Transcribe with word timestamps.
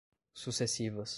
sucessivas 0.33 1.09